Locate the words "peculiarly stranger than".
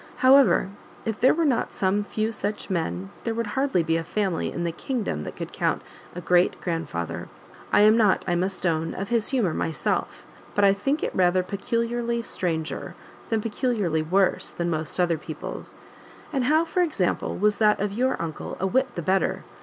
11.43-13.41